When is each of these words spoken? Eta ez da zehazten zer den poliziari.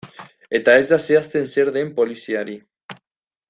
Eta 0.59 0.75
ez 0.83 0.87
da 0.93 0.99
zehazten 1.09 1.45
zer 1.57 1.71
den 1.77 1.95
poliziari. 2.01 2.61